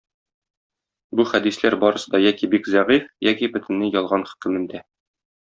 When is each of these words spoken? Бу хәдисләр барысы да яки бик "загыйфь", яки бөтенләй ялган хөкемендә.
Бу 1.19 1.25
хәдисләр 1.31 1.75
барысы 1.83 2.13
да 2.15 2.21
яки 2.23 2.49
бик 2.55 2.71
"загыйфь", 2.77 3.05
яки 3.29 3.51
бөтенләй 3.59 3.93
ялган 3.99 4.27
хөкемендә. 4.33 4.83